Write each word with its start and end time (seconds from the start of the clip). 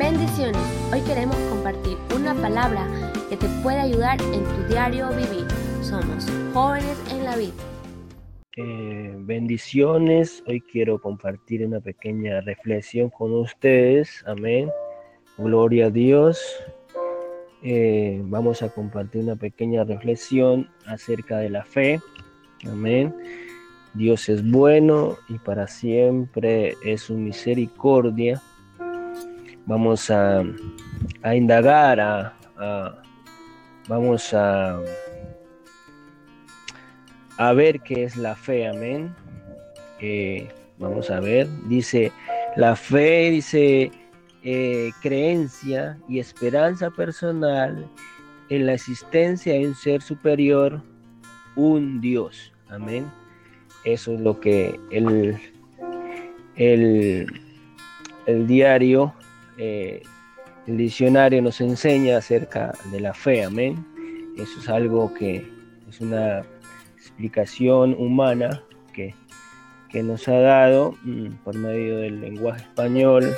Bendiciones. 0.00 0.56
Hoy 0.90 1.02
queremos 1.02 1.36
compartir 1.50 1.98
una 2.16 2.34
palabra 2.34 2.88
que 3.28 3.36
te 3.36 3.46
puede 3.62 3.80
ayudar 3.80 4.18
en 4.22 4.44
tu 4.44 4.72
diario 4.72 5.10
vivir. 5.10 5.46
Somos 5.82 6.26
jóvenes 6.54 6.98
en 7.12 7.22
la 7.22 7.36
vida. 7.36 7.52
Eh, 8.56 9.14
bendiciones. 9.18 10.42
Hoy 10.46 10.62
quiero 10.62 10.98
compartir 11.02 11.66
una 11.66 11.80
pequeña 11.80 12.40
reflexión 12.40 13.10
con 13.10 13.34
ustedes. 13.34 14.24
Amén. 14.26 14.70
Gloria 15.36 15.88
a 15.88 15.90
Dios. 15.90 16.40
Eh, 17.62 18.22
vamos 18.24 18.62
a 18.62 18.70
compartir 18.70 19.22
una 19.22 19.36
pequeña 19.36 19.84
reflexión 19.84 20.70
acerca 20.86 21.36
de 21.36 21.50
la 21.50 21.62
fe. 21.62 22.00
Amén. 22.64 23.14
Dios 23.92 24.30
es 24.30 24.50
bueno 24.50 25.18
y 25.28 25.36
para 25.36 25.66
siempre 25.66 26.74
es 26.86 27.02
su 27.02 27.18
misericordia. 27.18 28.40
Vamos 29.66 30.10
a, 30.10 30.42
indagar, 31.34 32.00
a, 32.00 33.02
vamos 33.88 34.34
a, 34.34 34.80
a 37.38 37.52
ver 37.52 37.80
qué 37.80 38.04
es 38.04 38.16
la 38.16 38.34
fe, 38.34 38.66
amén. 38.66 39.14
Eh, 40.00 40.48
vamos 40.78 41.10
a 41.10 41.20
ver, 41.20 41.46
dice, 41.68 42.10
la 42.56 42.74
fe, 42.74 43.30
dice, 43.30 43.90
eh, 44.42 44.90
creencia 45.02 45.98
y 46.08 46.18
esperanza 46.18 46.90
personal 46.90 47.86
en 48.48 48.66
la 48.66 48.72
existencia 48.72 49.52
de 49.52 49.68
un 49.68 49.74
ser 49.74 50.00
superior, 50.00 50.82
un 51.56 52.00
Dios, 52.00 52.52
amén. 52.70 53.06
Eso 53.84 54.14
es 54.14 54.20
lo 54.20 54.40
que 54.40 54.78
el, 54.90 55.38
el, 56.56 57.26
diario, 58.46 59.14
eh, 59.62 60.02
el 60.66 60.78
diccionario 60.78 61.42
nos 61.42 61.60
enseña 61.60 62.16
acerca 62.16 62.72
de 62.90 63.00
la 63.00 63.12
fe, 63.12 63.44
amén. 63.44 63.86
Eso 64.36 64.58
es 64.58 64.68
algo 64.68 65.12
que 65.12 65.46
es 65.88 66.00
una 66.00 66.42
explicación 66.96 67.94
humana 67.98 68.62
que, 68.94 69.14
que 69.90 70.02
nos 70.02 70.26
ha 70.28 70.40
dado 70.40 70.94
mm, 71.02 71.28
por 71.44 71.54
medio 71.56 71.98
del 71.98 72.22
lenguaje 72.22 72.62
español 72.62 73.34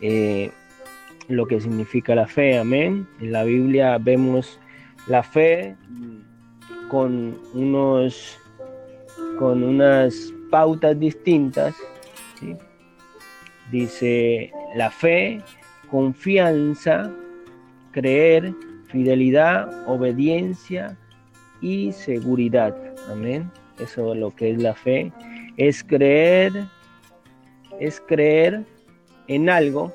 eh, 0.00 0.50
lo 1.28 1.46
que 1.46 1.60
significa 1.60 2.14
la 2.14 2.26
fe, 2.26 2.58
amén. 2.58 3.08
En 3.20 3.32
la 3.32 3.44
Biblia 3.44 3.98
vemos 3.98 4.60
la 5.08 5.22
fe 5.22 5.76
con 6.88 7.36
unos 7.54 8.38
con 9.38 9.62
unas 9.64 10.32
pautas 10.50 10.98
distintas. 11.00 11.74
Dice 13.72 14.52
la 14.76 14.90
fe, 14.90 15.40
confianza, 15.90 17.10
creer, 17.90 18.54
fidelidad, 18.88 19.88
obediencia 19.88 20.96
y 21.62 21.90
seguridad. 21.92 22.76
Amén. 23.10 23.50
Eso 23.80 24.12
es 24.12 24.20
lo 24.20 24.30
que 24.36 24.50
es 24.50 24.62
la 24.62 24.74
fe. 24.74 25.10
Es 25.56 25.82
creer, 25.82 26.52
es 27.80 27.98
creer 28.06 28.62
en 29.28 29.48
algo 29.48 29.90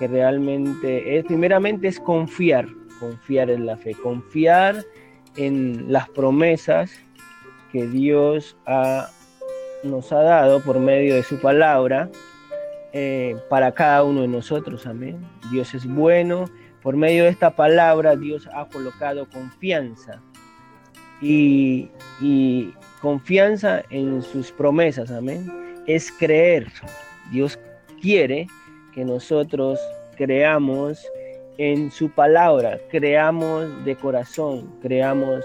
que 0.00 0.08
realmente 0.08 1.16
es, 1.16 1.24
primeramente 1.24 1.86
es 1.86 2.00
confiar, 2.00 2.66
confiar 2.98 3.50
en 3.50 3.66
la 3.66 3.76
fe, 3.76 3.94
confiar 3.94 4.84
en 5.36 5.92
las 5.92 6.08
promesas 6.08 6.90
que 7.70 7.86
Dios 7.86 8.56
nos 9.84 10.12
ha 10.12 10.22
dado 10.22 10.60
por 10.60 10.80
medio 10.80 11.14
de 11.14 11.22
su 11.22 11.40
palabra 11.40 12.10
eh, 12.92 13.36
para 13.48 13.72
cada 13.72 14.04
uno 14.04 14.22
de 14.22 14.28
nosotros. 14.28 14.86
Amén. 14.86 15.18
Dios 15.50 15.74
es 15.74 15.86
bueno. 15.86 16.44
Por 16.82 16.96
medio 16.96 17.24
de 17.24 17.30
esta 17.30 17.54
palabra 17.54 18.16
Dios 18.16 18.48
ha 18.52 18.66
colocado 18.68 19.28
confianza 19.28 20.20
y, 21.20 21.88
y 22.20 22.74
confianza 23.00 23.82
en 23.90 24.22
sus 24.22 24.50
promesas. 24.50 25.10
Amén. 25.10 25.50
Es 25.86 26.10
creer. 26.10 26.66
Dios 27.30 27.58
quiere 28.00 28.46
que 28.92 29.04
nosotros 29.04 29.78
creamos 30.16 31.06
en 31.58 31.90
su 31.90 32.10
palabra, 32.10 32.78
creamos 32.90 33.84
de 33.84 33.94
corazón, 33.96 34.70
creamos 34.80 35.44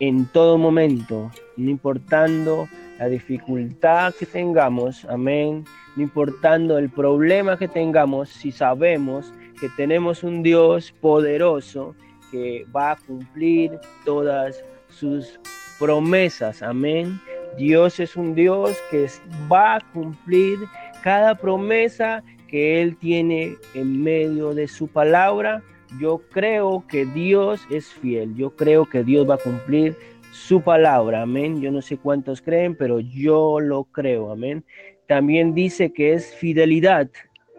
en 0.00 0.26
todo 0.26 0.58
momento, 0.58 1.30
no 1.56 1.70
importando 1.70 2.68
la 2.98 3.08
dificultad 3.08 4.14
que 4.14 4.26
tengamos, 4.26 5.04
amén, 5.06 5.64
no 5.96 6.02
importando 6.02 6.78
el 6.78 6.90
problema 6.90 7.58
que 7.58 7.68
tengamos, 7.68 8.28
si 8.28 8.52
sabemos 8.52 9.32
que 9.60 9.68
tenemos 9.76 10.22
un 10.22 10.42
Dios 10.42 10.92
poderoso 11.00 11.94
que 12.30 12.66
va 12.74 12.92
a 12.92 12.96
cumplir 12.96 13.78
todas 14.04 14.62
sus 14.88 15.40
promesas, 15.78 16.62
amén. 16.62 17.20
Dios 17.56 18.00
es 18.00 18.16
un 18.16 18.34
Dios 18.34 18.76
que 18.90 19.06
va 19.50 19.76
a 19.76 19.80
cumplir 19.92 20.58
cada 21.02 21.34
promesa 21.34 22.22
que 22.48 22.82
Él 22.82 22.96
tiene 22.96 23.56
en 23.74 24.02
medio 24.02 24.54
de 24.54 24.68
su 24.68 24.88
palabra 24.88 25.62
yo 26.00 26.20
creo 26.30 26.84
que 26.88 27.06
Dios 27.06 27.60
es 27.70 27.86
fiel, 27.86 28.34
yo 28.34 28.50
creo 28.54 28.86
que 28.86 29.04
Dios 29.04 29.28
va 29.28 29.36
a 29.36 29.38
cumplir 29.38 29.96
su 30.32 30.60
palabra, 30.60 31.22
amén. 31.22 31.60
Yo 31.60 31.70
no 31.70 31.80
sé 31.80 31.96
cuántos 31.96 32.42
creen, 32.42 32.74
pero 32.74 33.00
yo 33.00 33.60
lo 33.60 33.84
creo, 33.84 34.30
amén. 34.30 34.64
También 35.06 35.54
dice 35.54 35.92
que 35.92 36.12
es 36.12 36.34
fidelidad. 36.34 37.08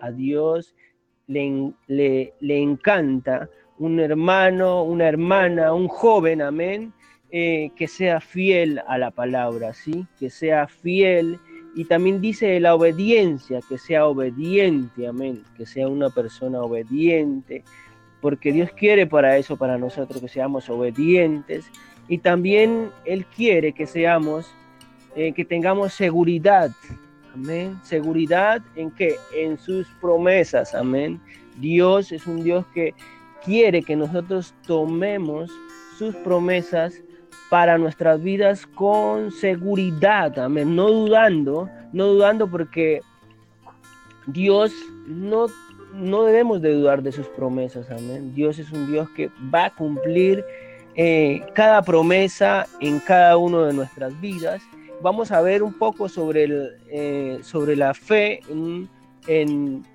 A 0.02 0.12
Dios 0.12 0.76
le, 1.28 1.74
le, 1.88 2.62
encanta 2.62 3.50
un 3.78 4.00
hermano, 4.00 4.84
una 4.84 5.08
hermana, 5.08 5.74
un 5.74 5.88
joven, 5.88 6.42
amén, 6.42 6.94
eh, 7.32 7.72
que 7.76 7.88
sea 7.88 8.20
fiel 8.22 8.82
a 8.88 8.98
la 8.98 9.12
palabra, 9.12 9.74
¿sí? 9.74 10.06
Que 10.20 10.30
sea 10.30 10.68
fiel. 10.68 11.40
Y 11.76 11.86
también 11.86 12.22
dice 12.22 12.60
la 12.60 12.76
obediencia, 12.76 13.60
que 13.68 13.78
sea 13.78 14.08
obediente, 14.08 15.08
amén, 15.08 15.44
que 15.56 15.66
sea 15.66 15.88
una 15.88 16.10
persona 16.10 16.62
obediente 16.62 17.64
porque 18.22 18.52
Dios 18.52 18.72
quiere 18.72 19.08
para 19.08 19.38
eso, 19.38 19.58
para 19.58 19.78
nosotros, 19.78 20.22
que 20.22 20.28
seamos 20.28 20.70
obedientes 20.70 21.70
y 22.08 22.20
también 22.20 22.90
Él 23.06 23.26
quiere 23.26 23.74
que 23.74 23.86
seamos, 23.86 24.52
eh, 25.16 25.34
que 25.34 25.46
tengamos 25.46 25.94
seguridad, 25.94 26.72
amén, 27.38 27.80
seguridad 27.84 28.62
en 28.76 28.92
qué, 28.92 29.16
en 29.34 29.58
sus 29.58 29.88
promesas, 30.02 30.74
amén. 30.74 31.22
Dios 31.60 32.12
es 32.12 32.26
un 32.28 32.44
Dios 32.44 32.66
que 32.74 32.94
quiere 33.46 33.84
que 33.84 33.96
nosotros 33.96 34.54
tomemos 34.66 35.52
sus 35.98 36.16
promesas 36.16 37.02
para 37.50 37.78
nuestras 37.78 38.22
vidas 38.22 38.66
con 38.66 39.32
seguridad, 39.32 40.38
amén, 40.40 40.76
no 40.76 40.90
dudando, 40.90 41.70
no 41.94 42.08
dudando 42.08 42.48
porque 42.48 43.02
Dios 44.26 44.74
no 45.06 45.48
no 45.94 46.24
debemos 46.24 46.62
de 46.62 46.74
dudar 46.74 47.02
de 47.02 47.12
sus 47.12 47.28
promesas, 47.28 47.90
amén. 47.90 48.34
Dios 48.36 48.60
es 48.60 48.72
un 48.72 48.92
Dios 48.92 49.10
que 49.12 49.32
va 49.54 49.66
a 49.66 49.76
cumplir 49.76 50.46
eh, 50.96 51.42
cada 51.54 51.82
promesa 51.82 52.68
en 52.82 53.00
cada 53.00 53.38
una 53.38 53.66
de 53.68 53.74
nuestras 53.74 54.20
vidas. 54.22 54.62
Vamos 55.02 55.32
a 55.32 55.42
ver 55.42 55.62
un 55.62 55.74
poco 55.74 56.10
sobre, 56.10 56.46
el, 56.46 56.78
eh, 56.90 57.40
sobre 57.44 57.76
la 57.76 57.94
fe 57.94 58.40
en, 58.50 58.90
en 59.28 59.86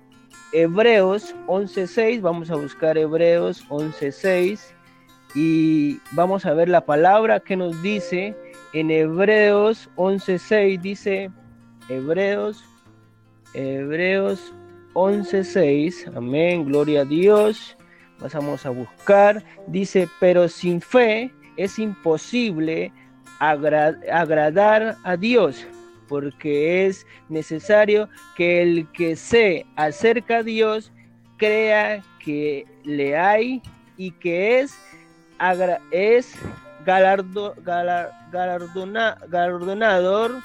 Hebreos 0.53 1.35
11.6. 1.47 2.21
Vamos 2.21 2.49
a 2.49 2.55
buscar 2.55 2.97
Hebreos 2.97 3.67
11.6 3.69 4.73
y 5.35 5.99
vamos 6.11 6.45
a 6.45 6.53
ver 6.53 6.69
la 6.69 6.85
palabra 6.85 7.39
que 7.39 7.55
nos 7.55 7.81
dice 7.81 8.35
en 8.73 8.91
Hebreos 8.91 9.89
11.6. 9.97 10.79
Dice 10.79 11.31
Hebreos, 11.89 12.63
Hebreos 13.53 14.53
11.6, 14.93 16.15
amén, 16.15 16.65
gloria 16.65 17.01
a 17.01 17.05
Dios. 17.05 17.75
Pasamos 18.19 18.65
a 18.65 18.69
buscar, 18.69 19.43
dice, 19.67 20.07
pero 20.19 20.47
sin 20.47 20.79
fe 20.79 21.33
es 21.57 21.77
imposible 21.77 22.93
agradar 23.51 24.95
a 25.03 25.17
Dios, 25.17 25.65
porque 26.07 26.85
es 26.85 27.07
necesario 27.29 28.07
que 28.35 28.61
el 28.61 28.87
que 28.91 29.15
se 29.15 29.65
acerca 29.75 30.37
a 30.37 30.43
Dios 30.43 30.91
crea 31.37 32.03
que 32.23 32.67
le 32.83 33.17
hay 33.17 33.63
y 33.97 34.11
que 34.11 34.59
es, 34.59 34.77
es 35.91 36.35
galardo, 36.85 37.55
galardonador 37.63 40.35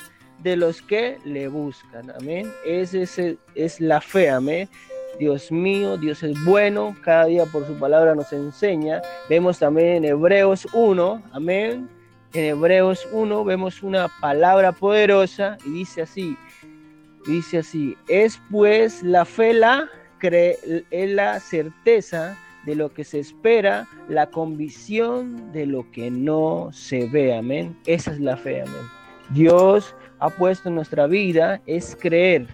de 0.43 0.57
los 0.57 0.81
que 0.83 1.19
le 1.25 1.49
buscan. 1.49 2.11
Amén. 2.11 2.53
Ese 2.65 3.03
es, 3.03 3.21
es 3.55 3.81
la 3.81 4.01
fe. 4.01 4.31
Amén. 4.31 4.69
Dios 5.19 5.51
mío, 5.51 5.97
Dios 5.97 6.23
es 6.23 6.43
bueno, 6.45 6.97
cada 7.03 7.25
día 7.27 7.45
por 7.47 7.67
su 7.67 7.75
palabra 7.75 8.15
nos 8.15 8.33
enseña. 8.33 9.03
Vemos 9.29 9.59
también 9.59 9.97
en 9.97 10.05
Hebreos 10.05 10.69
1, 10.73 11.23
amén. 11.33 11.89
En 12.35 12.45
Hebreos 12.45 13.09
1 13.13 13.45
vemos 13.45 13.83
una 13.83 14.09
palabra 14.21 14.73
poderosa 14.73 15.57
y 15.65 15.71
dice 15.71 16.03
así, 16.03 16.37
dice 17.27 17.59
así, 17.59 17.97
es 18.09 18.41
pues 18.51 19.03
la 19.03 19.25
fe 19.25 19.55
la 19.55 19.89
es 20.21 21.11
la 21.11 21.41
certeza 21.41 22.37
de 22.67 22.75
lo 22.75 22.93
que 22.93 23.05
se 23.05 23.21
espera, 23.21 23.89
la 24.09 24.27
convicción 24.27 25.53
de 25.53 25.65
lo 25.65 25.91
que 25.91 26.11
no 26.11 26.71
se 26.73 27.07
ve, 27.07 27.35
amén. 27.35 27.77
Esa 27.87 28.13
es 28.13 28.21
la 28.21 28.37
fe, 28.37 28.63
amén. 28.63 28.83
Dios 29.31 29.95
ha 30.19 30.29
puesto 30.29 30.69
en 30.69 30.75
nuestra 30.75 31.07
vida 31.07 31.63
es 31.67 31.97
creer, 31.99 32.47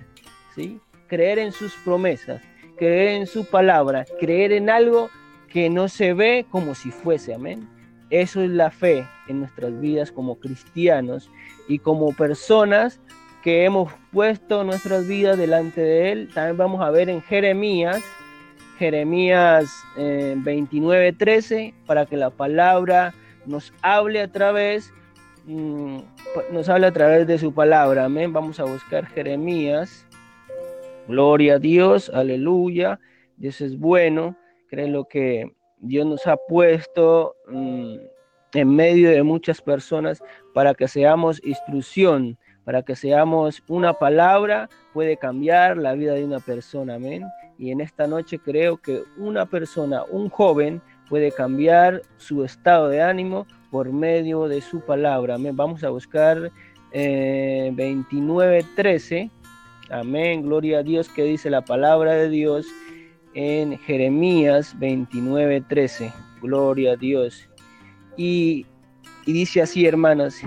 ¿sí? 0.54 0.78
Creer 1.08 1.38
en 1.38 1.52
sus 1.52 1.74
promesas, 1.84 2.42
creer 2.76 3.08
en 3.16 3.26
su 3.26 3.44
palabra, 3.44 4.04
creer 4.20 4.52
en 4.52 4.70
algo 4.70 5.08
que 5.48 5.70
no 5.70 5.88
se 5.88 6.12
ve 6.12 6.46
como 6.50 6.74
si 6.74 6.90
fuese, 6.90 7.34
amén. 7.34 7.68
Eso 8.14 8.42
es 8.42 8.50
la 8.50 8.70
fe 8.70 9.08
en 9.26 9.40
nuestras 9.40 9.80
vidas 9.80 10.12
como 10.12 10.38
cristianos 10.38 11.32
y 11.66 11.80
como 11.80 12.12
personas 12.12 13.00
que 13.42 13.64
hemos 13.64 13.92
puesto 14.12 14.62
nuestras 14.62 15.08
vidas 15.08 15.36
delante 15.36 15.80
de 15.80 16.12
Él. 16.12 16.28
También 16.32 16.56
vamos 16.56 16.80
a 16.80 16.92
ver 16.92 17.10
en 17.10 17.20
Jeremías, 17.22 18.04
Jeremías 18.78 19.68
29, 19.96 21.08
eh, 21.08 21.12
13, 21.12 21.74
para 21.86 22.06
que 22.06 22.16
la 22.16 22.30
palabra 22.30 23.12
nos 23.46 23.72
hable 23.82 24.20
a 24.20 24.30
través, 24.30 24.92
mm, 25.46 25.98
nos 26.52 26.68
hable 26.68 26.86
a 26.86 26.92
través 26.92 27.26
de 27.26 27.36
su 27.36 27.52
palabra. 27.52 28.04
Amén. 28.04 28.32
Vamos 28.32 28.60
a 28.60 28.64
buscar 28.64 29.06
Jeremías. 29.06 30.06
Gloria 31.08 31.54
a 31.54 31.58
Dios, 31.58 32.12
aleluya. 32.14 33.00
Dios 33.38 33.60
es 33.60 33.76
bueno. 33.76 34.36
Creen 34.68 34.92
lo 34.92 35.08
que 35.08 35.50
Dios 35.84 36.06
nos 36.06 36.26
ha 36.26 36.36
puesto 36.36 37.36
mm, 37.48 37.96
en 38.54 38.76
medio 38.76 39.10
de 39.10 39.22
muchas 39.22 39.60
personas 39.60 40.22
para 40.54 40.74
que 40.74 40.88
seamos 40.88 41.40
instrucción, 41.44 42.38
para 42.64 42.82
que 42.82 42.96
seamos 42.96 43.62
una 43.68 43.92
palabra, 43.92 44.68
puede 44.92 45.16
cambiar 45.16 45.76
la 45.76 45.92
vida 45.92 46.14
de 46.14 46.24
una 46.24 46.40
persona. 46.40 46.94
Amén. 46.94 47.24
Y 47.58 47.70
en 47.70 47.80
esta 47.80 48.06
noche 48.06 48.38
creo 48.38 48.78
que 48.78 49.02
una 49.18 49.46
persona, 49.46 50.04
un 50.10 50.30
joven, 50.30 50.80
puede 51.08 51.30
cambiar 51.30 52.02
su 52.16 52.44
estado 52.44 52.88
de 52.88 53.02
ánimo 53.02 53.46
por 53.70 53.92
medio 53.92 54.48
de 54.48 54.60
su 54.60 54.80
palabra. 54.80 55.34
Amén. 55.34 55.56
Vamos 55.56 55.84
a 55.84 55.90
buscar 55.90 56.50
eh, 56.92 57.70
29.13. 57.74 59.30
Amén. 59.90 60.42
Gloria 60.42 60.78
a 60.78 60.82
Dios 60.82 61.08
que 61.10 61.24
dice 61.24 61.50
la 61.50 61.62
palabra 61.62 62.12
de 62.12 62.30
Dios 62.30 62.66
en 63.34 63.78
Jeremías 63.78 64.74
29.13. 64.78 66.12
Gloria 66.40 66.92
a 66.92 66.96
Dios. 66.96 67.48
Y, 68.16 68.66
y 69.26 69.32
dice 69.32 69.62
así, 69.62 69.86
hermanas, 69.86 70.40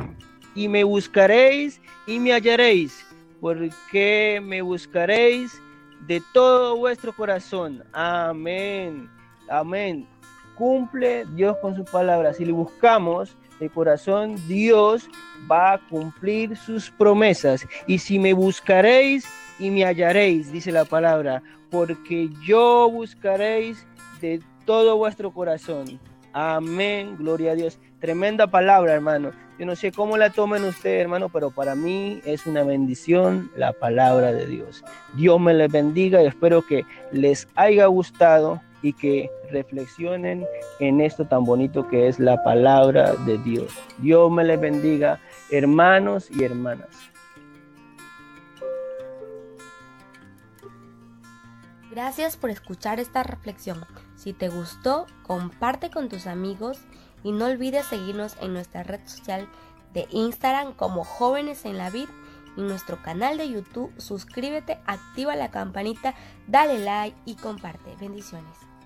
y 0.55 0.67
me 0.67 0.83
buscaréis 0.83 1.81
y 2.07 2.19
me 2.19 2.33
hallaréis, 2.33 3.05
porque 3.39 4.41
me 4.43 4.61
buscaréis 4.61 5.61
de 6.07 6.21
todo 6.33 6.77
vuestro 6.77 7.13
corazón. 7.13 7.83
Amén. 7.93 9.09
Amén. 9.49 10.07
Cumple 10.55 11.25
Dios 11.35 11.55
con 11.61 11.75
su 11.75 11.83
palabra. 11.85 12.33
Si 12.33 12.45
le 12.45 12.51
buscamos 12.51 13.35
de 13.59 13.69
corazón, 13.69 14.35
Dios 14.47 15.09
va 15.49 15.73
a 15.73 15.87
cumplir 15.89 16.55
sus 16.55 16.89
promesas. 16.89 17.67
Y 17.85 17.99
si 17.99 18.17
me 18.17 18.33
buscaréis 18.33 19.27
y 19.59 19.69
me 19.71 19.85
hallaréis, 19.85 20.51
dice 20.51 20.71
la 20.71 20.85
palabra, 20.85 21.41
porque 21.69 22.29
yo 22.45 22.89
buscaréis 22.89 23.85
de 24.21 24.41
todo 24.65 24.97
vuestro 24.97 25.31
corazón. 25.31 25.99
Amén, 26.33 27.15
gloria 27.17 27.51
a 27.51 27.55
Dios. 27.55 27.79
Tremenda 27.99 28.47
palabra, 28.47 28.93
hermano. 28.93 29.31
Yo 29.57 29.65
no 29.65 29.75
sé 29.75 29.91
cómo 29.91 30.17
la 30.17 30.29
tomen 30.29 30.63
ustedes, 30.65 31.01
hermano, 31.01 31.29
pero 31.29 31.49
para 31.49 31.73
mí 31.73 32.21
es 32.25 32.45
una 32.45 32.61
bendición 32.63 33.49
la 33.55 33.73
palabra 33.73 34.31
de 34.31 34.45
Dios. 34.45 34.83
Dios 35.15 35.39
me 35.39 35.53
les 35.55 35.71
bendiga 35.71 36.21
y 36.21 36.27
espero 36.27 36.61
que 36.61 36.85
les 37.11 37.47
haya 37.55 37.87
gustado 37.87 38.61
y 38.83 38.93
que 38.93 39.31
reflexionen 39.49 40.45
en 40.79 41.01
esto 41.01 41.25
tan 41.25 41.43
bonito 41.43 41.87
que 41.87 42.07
es 42.07 42.19
la 42.19 42.43
palabra 42.43 43.15
de 43.25 43.39
Dios. 43.39 43.73
Dios 43.97 44.31
me 44.31 44.43
les 44.43 44.59
bendiga, 44.59 45.19
hermanos 45.49 46.29
y 46.29 46.43
hermanas. 46.43 46.89
Gracias 51.97 52.37
por 52.37 52.51
escuchar 52.51 52.99
esta 52.99 53.23
reflexión. 53.23 53.83
Si 54.15 54.31
te 54.31 54.49
gustó, 54.49 55.07
comparte 55.23 55.89
con 55.89 56.09
tus 56.09 56.27
amigos 56.27 56.77
y 57.23 57.31
no 57.31 57.45
olvides 57.45 57.87
seguirnos 57.87 58.37
en 58.39 58.53
nuestra 58.53 58.83
red 58.83 58.99
social 59.07 59.49
de 59.95 60.07
Instagram 60.11 60.73
como 60.73 61.03
Jóvenes 61.03 61.65
en 61.65 61.79
la 61.79 61.89
Vid 61.89 62.07
y 62.55 62.61
nuestro 62.61 63.01
canal 63.01 63.39
de 63.39 63.49
YouTube. 63.49 63.91
Suscríbete, 63.97 64.77
activa 64.85 65.35
la 65.35 65.49
campanita, 65.49 66.13
dale 66.45 66.77
like 66.77 67.17
y 67.25 67.33
comparte. 67.33 67.95
Bendiciones. 67.99 68.76